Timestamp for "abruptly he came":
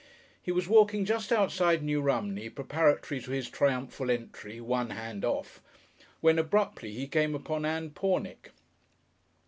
6.39-7.35